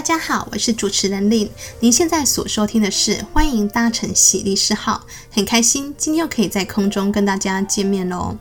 [0.00, 1.50] 大家好，我是主持人 Lin。
[1.78, 8.34] 您现在所收听的是《欢迎搭乘喜力士号》，很开心今天又可以在空中跟大家见面喽。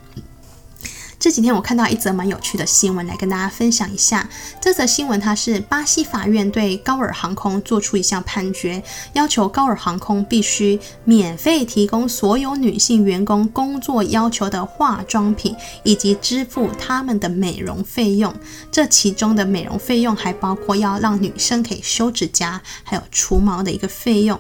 [1.20, 4.30] 这几天我看到一则蛮有趣的新闻，来跟大家分享一下。
[4.62, 18.34] 这则新闻它是巴西法院对高尔航空做出一项判决，要求高尔航空必须免费提供所有女性员工工作要求的化妆品，以及支付他们的美容费用。
[18.72, 24.40] 这其中的美容费用还包括要让女生可以修指甲，还有除毛的一个费用。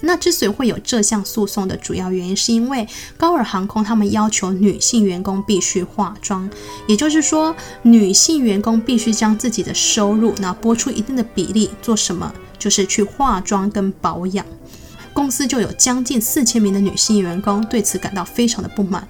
[0.00, 6.48] 那之所以会有这项诉讼的主要原因，是因为高尔航空他们要求女性员工必须化妆，
[6.86, 12.32] 也就是说，女性员工必须将自己的收入，那拨出一定的比例做什么？
[12.58, 14.44] 就是去化妆跟保养。
[15.12, 19.06] 公司就有将近四千名的女性员工对此感到非常的不满。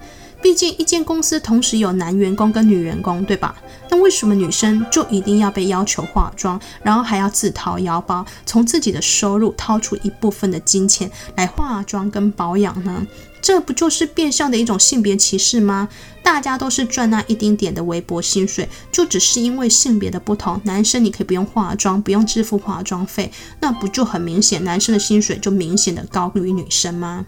[0.46, 3.52] 毕竟一间公司同时有男员工跟女员工，对吧？
[3.90, 13.04] 那为什么女生就一定要被要求化妆，然后还要自掏腰包，从自己的收入掏出一部分的金钱来化妆跟保养呢？
[13.42, 15.88] 这不就是变相的一种性别歧视吗？
[16.22, 27.26] 大家都是赚那一丁点的微薄薪水，就只是因为性别的不同，男生你可以不用化妆，不用支付化妆费，那不就很明显，男生的薪水就明显的高于女生吗？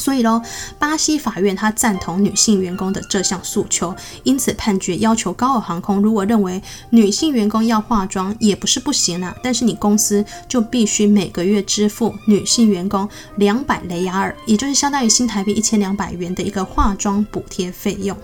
[0.00, 0.40] 所以喽，
[0.78, 18.16] 巴西法院他赞同女性员工的这项诉求，因此判决要求高尔航空，如果认为女性员工要化妆也不是不行啊，但是你公司就必须每个月支付女性员工两百雷亚尔，也就是相当于新台币一千两百元的一个化妆补贴费用。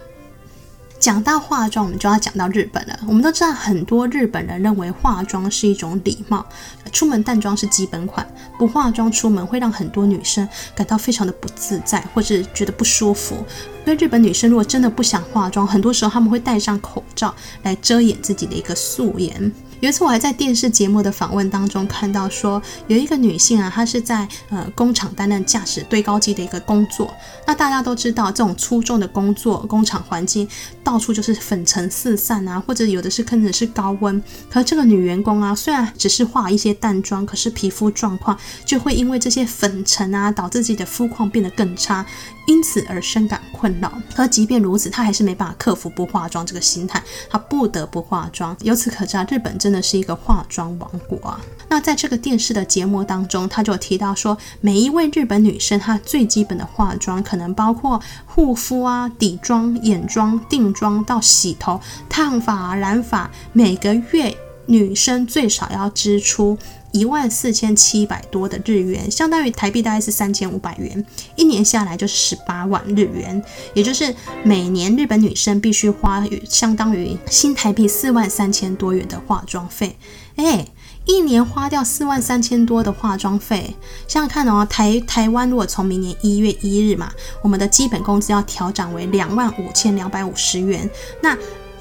[1.06, 2.98] 讲到化妆，我们就要讲到日本了。
[3.06, 6.44] 我们都知道，很多日本人认为化妆是一种礼貌，
[6.90, 8.26] 出门淡妆是基本款，
[8.58, 13.36] 不化妆出门会让很多女生感到非常的不自在，或是觉得不舒服。
[13.84, 19.52] 所以日本女生如果真的不想化妆，很多时候他们会戴上口罩来遮掩自己的一个素颜。
[19.80, 27.14] 有一次，我还在电视节目的访问当中看到说，有一个女性啊，她是在呃工厂担任驾驶堆高机的一个工作。
[27.46, 30.48] 那大家都知道，这种粗重的工作，工厂环境
[30.82, 34.22] 到处就是粉尘四散啊，或者有的是甚至是高温。
[34.50, 42.06] 可这个女员工啊，虽然只是化一些淡妆，可是皮肤状况就会因为这些粉尘啊，导致自己的肤况变得更差。
[42.46, 48.56] 因此而深感困扰，可即便如此，她还是没办法克服不化妆这个心态，她不得不化妆。
[48.62, 51.40] 由此可知啊，日本这真的是一个化妆王国啊。
[51.68, 64.32] 那在这个电视的节目当中，他就提到说，每一位日本女生她最基本的化妆可能包括护肤啊、底妆、眼妆、定妆到洗头、烫发、染发，每个月
[64.66, 66.56] 女生最少要支出。
[66.96, 71.04] 一万四千七百多的日元，相当于台币大概是三千五百元，
[71.36, 73.42] 一年下来就是十八万日元，
[73.74, 79.94] 也就是每年日本女生必须花相当于新台币四万三千多元的化妆费。
[80.36, 80.66] 哎，
[81.04, 83.76] 一年花掉四万三千多的化妆费，
[84.08, 90.88] 想想看哦，台台湾如果从明年一月一日嘛，我们的基本工资要调涨为两万五千两百五十元，
[91.20, 91.36] 那。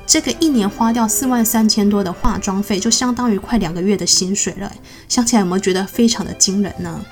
[0.08, 4.72] 这个一年花掉四万三千多的化妆费，就相当于快两个月的薪水了。
[5.10, 7.04] 想起来有没有觉得非常的惊人呢？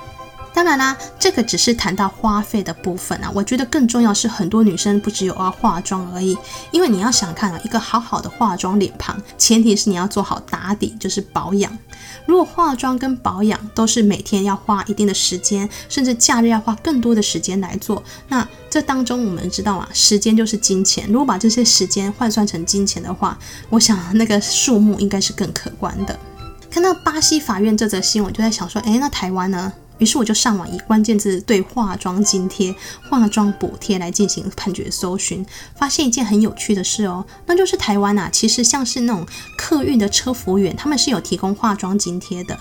[0.63, 3.29] 当然啦，这个只是谈到花费的部分啊。
[3.35, 6.37] 我觉得更重要是，很多女生不只有要化妆而已，
[6.71, 11.77] 因为你要想看啊，一个好好的化妆脸庞，前提是你要做好打底，就是保养。
[12.25, 21.05] 如果化妆跟保养都是每天要花一定的时间，甚至假日要花更多的时间来做，那这当中我们知道啊，时间就是金钱。
[21.09, 23.37] 如果把这些时间换算成金钱的话，
[23.69, 26.17] 我想那个数目应该是更可观的。
[26.71, 29.73] 看到巴西法院这则新闻，就在想说，诶，那台湾呢？
[29.99, 32.75] 于是我就上网以关键字对化妆津贴、
[33.09, 35.45] 化妆补贴来进行判决搜寻，
[35.75, 39.25] 发现一件很有趣的事哦，那就是台湾啊，其实像是那种
[39.57, 42.57] 客运的车服务员，他们是有提供化妆津贴的。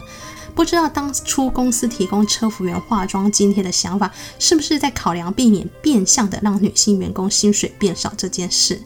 [0.54, 8.78] 不知道当初公司提供车服员化妆津贴的想法，是不是在考量避免变相的让女性员工薪水变少这件事？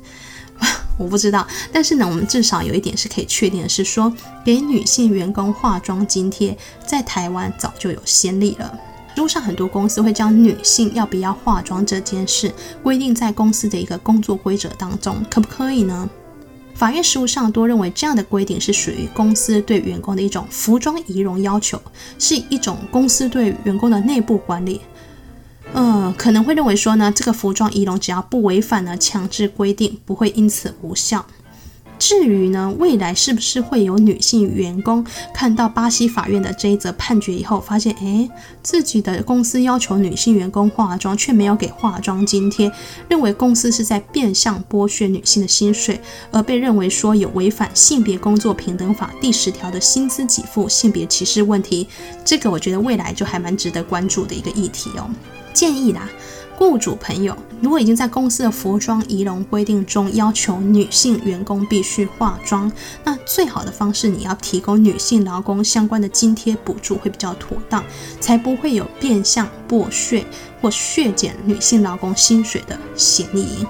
[0.99, 4.13] 我不知道，但是呢，我们至少有一点是可以确定的，是说
[4.45, 6.57] 给女性员工化妆津贴，
[6.87, 8.79] 在台湾早就有先例了。
[9.17, 12.53] 路上很多公司会将女性要不要化妆这件事
[12.83, 16.09] 规定在公司的一个工作规则当中，可不可以呢？
[16.75, 21.81] 法院实务上多认为这样的规定是属于公司对员工的一种服装仪容要求，
[22.19, 24.83] 是一种公司对员工的内部管理。
[25.75, 31.27] 嗯，可能会认为说呢，这个服装仪容只要不违反呢强制规定，不会因此无效。
[31.99, 38.31] 至于呢，未来是不是会有女性员工看到巴西法院的这一则判决以后，发现诶，
[38.63, 42.71] 自己的公司要求女性员工化妆，却没有给化妆津贴，
[43.09, 45.99] 认为公司是在变相剥削女性的薪水，
[46.31, 51.89] 而被认为说有违反性别工作平等法第十条的薪资给付性别歧视问题。
[52.25, 55.09] 这个我觉得未来就还蛮值得关注的一个议题哦。
[55.57, 56.07] 建议啦。
[56.59, 62.71] 雇主朋友，如果已经在公司的服装仪容规定中要求女性员工必须化妆，
[63.05, 67.85] 那最好的方式，你要提供女性劳工相关的津贴补助会比较妥当，
[68.21, 70.25] 才不会有变相剥削
[70.63, 73.67] 或削减女性劳工薪水的嫌疑。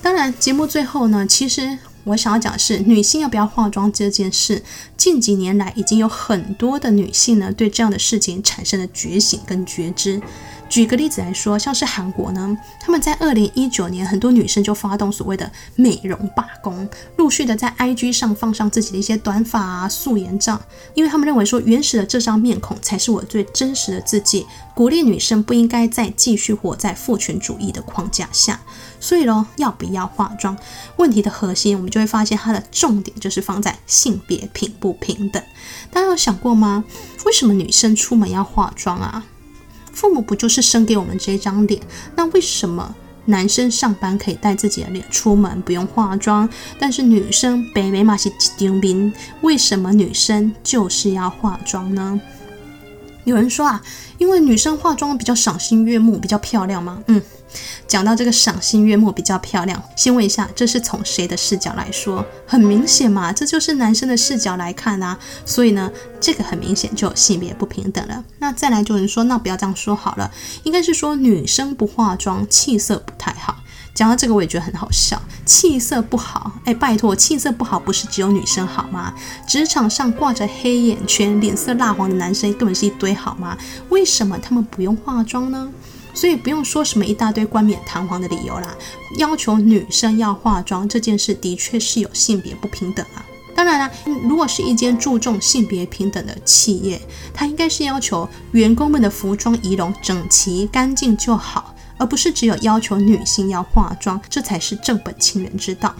[0.00, 4.62] 当然，节目最后呢，其实我想要讲的是，女性要不要化妆这件事，
[4.96, 10.20] 近几年来已经有很多的女性呢，对这样的事情产生了觉醒跟觉知。
[10.68, 20.58] 举个例子来说，像是韩国呢，他们在二零一九年，很多女生就发动所谓的美容罢工，陆续的在 IG 上放上自己的一些短发啊、素颜照，
[20.94, 28.58] 因为他们认为说原始的这张面孔才是我最真实的自己，鼓励女生不应该再继续活在父权主义的框架下。
[29.02, 30.56] 所以喽，要不要化妆？
[30.96, 35.42] 问题的核心，我们就会发现它的重点就是放在性别平不平等。
[35.90, 36.84] 大家有想过吗？
[37.26, 39.24] 为什么女生出门要化妆啊？
[39.92, 41.82] 父母不就是生给我们这张脸？
[42.14, 42.94] 那为什么
[43.24, 46.48] 男生上班可以带自己的脸出门，不用化妆？
[46.78, 52.20] 但是女生北美马西丁兵，为什么女生就是要化妆呢？
[53.24, 53.82] 有人说啊，
[54.18, 57.02] 因为女生化妆比较赏心悦目，比较漂亮吗？
[57.08, 57.20] 嗯。
[57.86, 62.24] 讲到这个赏心悦目比较漂亮，先问一下，这是从谁的视角来说？
[62.46, 65.18] 很明显嘛，这就是男生的视角来看啊。
[65.44, 65.90] 所以呢，
[66.20, 68.24] 这个很明显就性别不平等了。
[68.38, 70.30] 那再来就是说，那不要这样说好了，
[70.62, 73.56] 应该是说女生不化妆，气色不太好。
[73.94, 79.12] 讲到这个，我也觉得很好笑，气色不好，哎，拜托，气色不好不是只有女生好吗？
[79.46, 83.54] 职场上挂着黑眼圈、脸色蜡黄的男生根本是一堆好吗？
[83.90, 85.68] 为什么他们不用化妆呢？
[86.14, 88.76] 所以不用说什么一大堆冠冕堂皇的理由啦，
[89.18, 93.24] 要求女生要化妆这件事的确是有性别不平等啊。
[93.54, 93.90] 当然啦，
[94.22, 97.00] 如果是一间注重性别平等的企业，
[97.34, 105.94] 它应该是要求员工们的服装仪容整齐干净就好，而不是只有要求女性要化妆，这才是正本清源之道。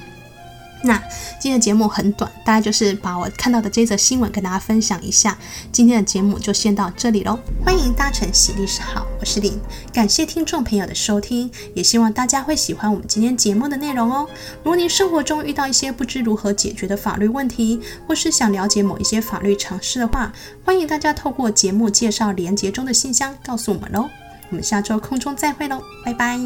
[0.85, 0.97] 那
[1.41, 5.39] 今天的节目很短，大家就是把我看到的这则新闻跟大家分享一下。
[5.71, 9.59] 今天的节目就先到这里喽，欢迎搭乘喜律师好，我是林，
[9.93, 14.29] 感谢听众朋友的收听，也希望大家会喜欢我们今天节目的内容哦。
[14.63, 20.33] 如果您生活中遇到一些不知如何解决的法律问题，或是想了解某一些法律常识的话，
[20.65, 24.09] 欢迎大家透过节目介绍连结中的信箱告诉我们喽。
[24.51, 26.39] 我们下周空中再会喽，拜拜。